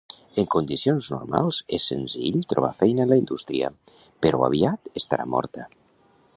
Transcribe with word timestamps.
En 0.43 0.45
condicions 0.53 1.09
normals 1.15 1.59
és 1.77 1.85
senzill 1.91 2.39
trobar 2.53 2.71
feina 2.79 3.05
en 3.05 3.13
la 3.13 3.19
indústria, 3.23 3.71
però 4.27 4.43
aviat 4.49 4.93
estarà 5.03 5.33
morta. 5.39 5.71